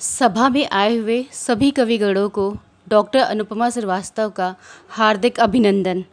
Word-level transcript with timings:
सभा 0.00 0.48
में 0.48 0.68
आए 0.68 0.96
हुए 0.96 1.24
सभी 1.32 1.70
कविगणों 1.70 2.28
को 2.28 2.56
डॉक्टर 2.88 3.18
अनुपमा 3.18 3.68
श्रीवास्तव 3.70 4.30
का 4.30 4.54
हार्दिक 4.88 5.40
अभिनंदन। 5.40 6.04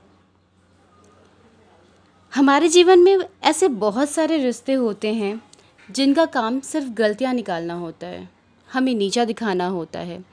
हमारे 2.33 2.67
जीवन 2.67 2.99
में 2.99 3.17
ऐसे 3.43 3.67
बहुत 3.67 4.09
सारे 4.09 4.37
रिश्ते 4.37 4.73
होते 4.73 5.13
हैं, 5.13 5.41
जिनका 5.89 6.25
काम 6.25 6.59
सिर्फ़ 6.59 6.89
गलतियाँ 6.89 7.33
निकालना 7.33 7.73
होता 7.73 8.07
है, 8.07 8.29
हमें 8.69 8.93
नीचा 8.95 9.25
दिखाना 9.25 9.67
होता 9.67 9.99
है। 9.99 10.23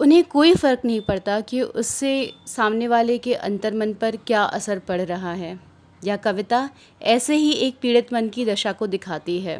उन्हें 0.00 0.24
कोई 0.24 0.54
फ़र्क 0.54 0.84
नहीं 0.84 1.00
पड़ता 1.00 1.40
कि 1.40 1.62
उससे 1.62 2.32
सामने 2.46 2.88
वाले 2.88 3.18
के 3.18 3.34
अंतर्मन 3.34 3.92
पर 3.92 4.16
क्या 4.16 4.42
असर 4.42 4.78
पड़ 4.78 5.00
रहा 5.00 5.32
है 5.32 5.58
यह 6.04 6.16
कविता 6.16 6.68
ऐसे 7.02 7.34
ही 7.34 7.52
एक 7.52 7.78
पीड़ित 7.82 8.12
मन 8.12 8.28
की 8.28 8.44
दशा 8.44 8.72
को 8.72 8.86
दिखाती 8.86 9.40
है। 9.40 9.56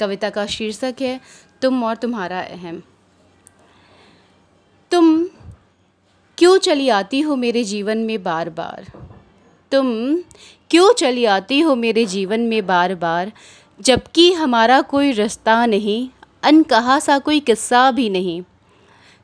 कविता 0.00 0.30
का 0.30 0.46
शीर्षक 0.46 0.94
है, 1.00 1.20
तुम 1.62 1.84
और 1.84 1.96
तुम्हारा 1.96 2.40
अहम। 2.40 2.82
तुम 4.90 5.24
क्यों 6.38 6.58
चली 6.58 6.88
आती 6.88 7.20
हो 7.20 7.36
मेरे 7.36 7.64
जीवन 7.64 7.98
में 7.98 8.22
बार 8.22 8.50
बार 8.50 8.86
तुम 9.72 10.16
क्यों 10.70 10.92
चली 10.92 11.24
आती 11.24 11.60
हो 11.60 11.74
मेरे 11.74 12.04
जीवन 12.06 12.40
में 12.40 12.66
बार 12.66 12.94
बार 12.94 13.32
जबकि 13.80 14.32
हमारा 14.32 14.80
कोई 14.80 15.12
रास्ता 15.12 15.66
नहीं, 15.66 16.08
अनकहा 16.42 16.98
सा 16.98 17.18
कोई 17.18 17.40
किस्सा 17.40 17.90
भी 17.90 18.08
नहीं। 18.10 18.42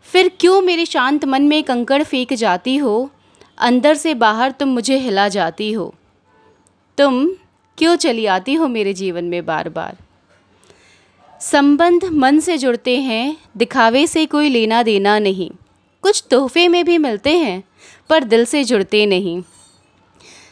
फिर 0.07 0.31
क्यों 0.41 0.61
मेरे 0.61 0.87
शांत 0.87 1.25
मन 1.25 1.43
में 1.43 1.63
कंकड़ 1.65 2.03
फेंक 2.03 2.33
जाती 2.33 2.77
हो? 2.77 3.11
अंदर 3.59 3.95
से 3.95 4.15
बाहर 4.15 4.51
तुम 4.51 4.69
मुझे 4.69 4.99
हिला 4.99 5.29
जाती 5.29 5.73
हो। 5.73 5.95
तुम 6.99 7.27
क्यों 7.79 7.97
चली 7.97 8.27
आती 8.27 8.55
हो 8.55 8.69
मेरे 8.69 8.93
जीवन 8.95 9.25
में 9.25 9.45
बार 9.47 9.69
बार 9.69 9.97
संबंध 11.51 12.05
मन 12.05 12.39
से 12.39 12.59
जुड़ते 12.59 13.01
हैं, 13.01 13.37
दिखावे 13.57 14.07
से 14.07 14.27
कोई 14.27 14.49
लेना 14.49 14.83
देना 14.83 15.19
नहीं। 15.19 15.51
कुछ 16.03 16.25
तोहफे 16.31 16.69
में 16.69 16.85
भी 16.85 16.99
मिलते 16.99 17.39
हैं, 17.39 17.65
पर 18.09 18.25
दिल 18.25 18.45
से 18.45 18.65
जुड़ते 18.65 19.07
नहीं। 19.07 19.43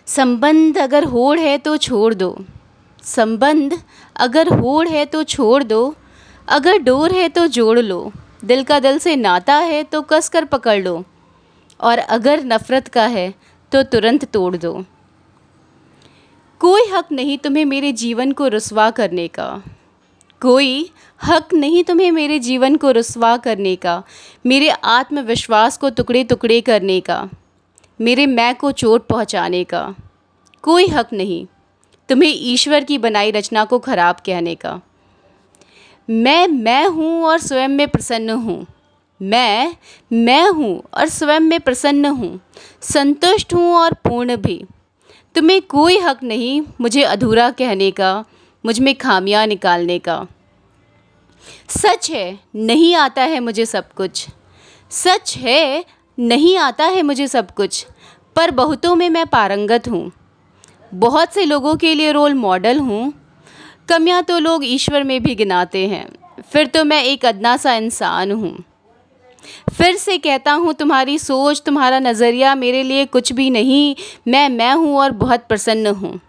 संबंध 0.07 0.79
अगर 0.79 1.05
होड़ 1.05 1.39
है 1.39 1.59
तो 1.59 1.77
छोड़ 1.77 2.15
दो। 2.15 2.45
संबंध 3.03 3.83
अगर 4.17 4.49
होड़ 4.49 4.89
है 4.89 5.05
तो 5.07 5.23
छोड़ 5.25 5.63
दो। 5.63 5.95
अगर 6.49 6.79
डोर 6.79 7.13
है 7.13 7.29
तो 7.29 7.47
जोड़ 7.47 7.79
लो। 7.79 8.13
दिल 8.45 8.65
का 8.65 8.81
दिल 8.81 8.99
से 8.99 9.17
नाता 9.17 9.55
है 9.55 9.83
तो 9.83 10.03
कस 10.03 10.29
कर 10.29 10.45
पकड़ 10.45 10.83
लो। 10.83 11.05
और 11.81 11.99
अगर 11.99 12.45
नफ़रत 12.45 12.89
का 12.89 13.07
है 13.07 13.35
तो 13.73 13.83
तुरंत 13.83 14.25
तोड़ 14.25 14.57
दो। 14.57 14.85
कोई 16.59 16.83
हक 16.93 17.13
नहीं 17.13 17.39
तुम्हें 17.39 17.65
मेरे 17.65 17.93
जीवन 17.93 18.33
को 18.33 18.49
रसवा 18.49 18.91
करने 18.91 19.29
का। 19.29 19.63
कोई 20.45 20.91
हक 21.21 21.53
नहीं 21.55 21.83
तुम्हें 21.85 22.11
मेरे 22.13 22.39
जीवन 22.39 22.77
को 22.77 22.91
रसवा 22.91 23.37
करने 23.37 23.75
का, 23.77 24.03
मेरे 24.45 24.69
आत्मविश्वास 24.69 25.77
को 25.77 25.91
टुकड़े 25.91 26.25
टुकड़े 26.25 26.61
करने 26.61 27.01
का, 27.01 27.29
मेरे 28.01 28.27
मैं 28.27 28.55
को 28.55 28.73
चोट 28.73 29.07
पहुँचाने 29.07 29.63
का। 29.65 29.95
कोई 30.65 30.87
हक 30.87 31.13
नहीं 31.13 31.47
तुम्हें 32.09 32.33
ईश्वर 32.33 32.85
की 32.85 32.99
बनाई 32.99 33.31
रचना 33.31 33.65
को 33.65 33.79
ख़राब 33.79 34.17
कहने 34.27 34.55
का। 34.55 34.81
मैं 36.09 36.47
मैं 36.49 36.87
हूँ 36.89 37.23
और 37.25 37.39
स्वयं 37.39 37.69
में 37.69 37.87
प्रसन्न 37.89 38.31
हूँ। 38.31 38.67
मैं 39.21 39.77
मैं 40.11 40.49
हूँ 40.49 40.83
और 40.95 41.09
स्वयं 41.09 41.41
में 41.41 41.59
प्रसन्न 41.61 42.07
हूँ। 42.07 42.41
संतुष्ट 42.83 43.55
हूँ 43.55 43.75
और 43.75 43.95
पूर्ण 44.05 44.37
भी। 44.37 44.63
तुम्हें 45.35 45.61
कोई 45.63 45.99
हक 45.99 46.23
नहीं 46.23 46.61
मुझे 46.81 47.03
अधूरा 47.03 47.51
कहने 47.51 47.91
का, 47.91 48.25
मुझमें 48.65 48.95
खामियाँ 48.95 49.47
निकालने 49.47 49.99
का। 49.99 50.27
सच 51.69 52.11
है, 52.11 52.39
नहीं 52.57 52.95
आता 52.95 53.23
है 53.23 53.41
मुझे 53.41 53.67
सब 53.67 53.93
कुछ। 53.93 54.27
सच 54.91 55.37
है, 55.37 55.85
नहीं 56.19 56.57
आता 56.59 56.85
है 56.85 57.03
मुझे 57.03 57.29
सब 57.29 57.51
कुछ, 57.51 57.87
पर 58.37 58.51
बहुतों 58.51 58.95
में 58.95 59.11
मैं 59.11 59.27
पारंगत 59.27 59.89
हूँ। 59.89 60.13
बहुत 60.95 61.33
से 61.33 61.45
लोगों 61.45 61.77
के 61.77 61.95
लिए 61.95 62.13
रोल 62.13 62.35
मॉडल 62.35 62.79
हूँ। 62.79 63.13
कमियाँ 63.89 64.23
तो 64.23 64.39
लोग 64.39 64.65
ईश्वर 64.65 65.05
में 65.05 65.23
भी 65.23 65.35
गिनाते 65.35 65.89
हैं। 65.89 66.09
फिर 66.53 66.67
तो 66.67 66.85
मैं 66.85 67.03
एक 67.03 67.27
अदना 67.27 67.57
सा 67.57 67.75
इंसान 67.75 68.33
हूँ। 68.33 68.65
फिर 69.79 69.97
से 69.97 70.19
कहता 70.19 70.53
हूँ, 70.53 70.73
तुम्हारी 70.75 71.19
सोच, 71.19 71.63
तुम्हारा 71.67 71.99
नज़रिया 71.99 72.55
मेरे 72.55 72.83
लिए 72.83 73.05
कुछ 73.07 73.33
भी 73.33 73.51
नहीं। 73.51 73.97
मैं 74.29 74.49
मैं 74.49 74.73
हूँ 74.75 74.97
और 74.99 75.11
बहुत 75.11 75.47
प्रसन्न 75.49 75.87
हूँ। 75.87 76.21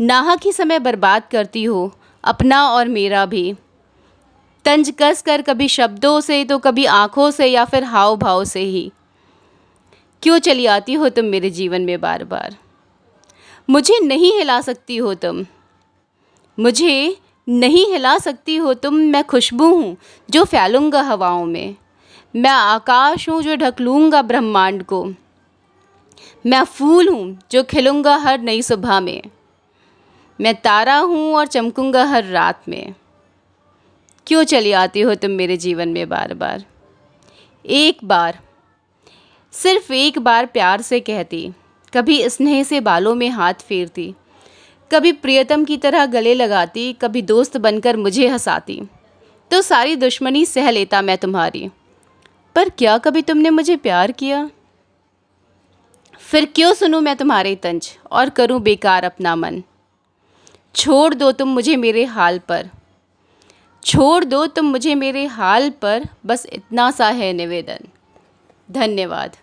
नाहक 0.00 0.40
ही 0.44 0.52
समय 0.52 0.78
बर्बाद 0.78 1.22
करती 1.32 1.64
हो, 1.64 1.92
अपना 2.24 2.68
और 2.68 2.88
मेरा 2.88 3.26
भी। 3.26 3.54
तंज 4.66 4.90
कस 5.00 5.20
कर 5.22 5.42
कभी 5.42 5.66
शब्दों 5.68 6.20
से 6.20 6.44
तो 6.44 6.58
कभी 6.58 6.84
आँखों 6.84 7.30
से 7.30 7.46
या 7.46 7.64
फिर 7.64 7.84
हाव 7.84 8.16
भाव 8.16 8.44
से 8.44 8.60
ही। 8.60 8.90
क्यों 10.22 10.38
चली 10.38 10.66
आती 10.66 10.94
हो 10.94 11.08
तुम 11.08 11.24
मेरे 11.24 11.50
जीवन 11.50 11.82
में 11.82 12.00
बार 12.00 12.24
बार 12.24 12.56
मुझे 13.68 13.98
नहीं 14.04 14.32
हिला 14.32 14.60
सकती 14.60 14.96
हो 14.96 15.14
तुम। 15.14 15.44
मुझे 16.58 17.16
नहीं 17.48 17.86
हिला 17.92 18.16
सकती 18.18 18.56
हो 18.56 18.74
तुम, 18.74 18.94
मैं 18.94 19.24
खुशबू 19.24 19.66
हूँ 19.66 19.96
जो 20.30 20.44
फैलूँगा 20.44 21.02
हवाओं 21.02 21.44
में। 21.44 21.76
मैं 22.34 22.50
आकाश 22.50 23.28
हूँ 23.28 23.42
जो 23.42 23.56
ढक 23.56 23.80
लूँगा 23.80 24.22
ब्रह्मांड 24.22 24.82
को। 24.82 25.04
मैं 26.46 26.64
फूल 26.64 27.08
हूँ 27.08 27.38
जो 27.50 27.62
खिलूँगा 27.62 28.16
हर 28.16 28.40
नई 28.40 28.62
सुबह 28.62 29.00
में। 29.00 29.22
मैं 30.40 30.54
तारा 30.54 30.98
हूँ 30.98 31.34
और 31.34 31.46
चमकूँगा 31.46 32.04
हर 32.04 32.24
रात 32.24 32.68
में। 32.68 32.94
क्यों 34.26 34.44
चली 34.44 34.72
आती 34.72 35.00
हो 35.00 35.14
तुम 35.14 35.30
मेरे 35.30 35.56
जीवन 35.56 35.88
में 35.88 36.08
बार 36.08 36.34
बार 36.34 36.64
एक 37.66 37.98
बार। 38.04 38.38
सिर्फ़ 39.52 39.92
एक 39.92 40.18
बार 40.18 40.46
प्यार 40.46 40.80
से 40.80 41.00
कहती। 41.00 41.52
कभी 41.94 42.28
स्नेह 42.28 42.62
से 42.62 42.80
बालों 42.80 43.14
में 43.14 43.28
हाथ 43.28 43.54
फेरती। 43.54 44.14
कभी 44.92 45.12
प्रियतम 45.12 45.64
की 45.64 45.76
तरह 45.76 46.06
गले 46.06 46.34
लगाती। 46.34 46.92
कभी 46.92 47.22
दोस्त 47.22 47.56
बनकर 47.56 47.96
मुझे 47.96 48.28
हंसाती। 48.28 48.82
तो 49.50 49.62
सारी 49.62 49.96
दुश्मनी 49.96 50.46
सह 50.46 50.70
लेता 50.70 51.02
मैं 51.02 51.18
तुम्हारी। 51.18 51.70
पर 52.54 52.68
क्या 52.68 52.98
कभी 52.98 53.22
तुमने 53.22 53.50
मुझे 53.50 53.76
प्यार 53.76 54.12
किया? 54.12 54.50
फिर 56.18 56.44
क्यों 56.44 56.72
सुनूं 56.72 57.00
मैं 57.00 57.16
तुम्हारे 57.16 57.56
तंज? 57.56 57.98
और 58.12 58.30
करूँ 58.30 58.60
बेकार 58.60 59.04
अपना 59.04 59.36
मन? 59.36 59.62
छोड़ 60.74 61.14
दो 61.14 61.32
तुम 61.32 61.48
मुझे 61.48 61.76
मेरे 61.76 62.04
हाल 62.04 62.38
पर। 62.38 62.70
छोड़ 63.86 64.24
दो 64.24 64.46
तुम 64.46 64.64
मुझे 64.64 64.94
मेरे 64.94 65.26
हाल 65.26 65.70
पर। 65.70 66.06
बस 66.26 66.46
इतना 66.52 66.90
सा 66.90 67.08
है 67.08 67.32
निवेदन। 67.32 67.78
धन्यवाद। 68.70 69.36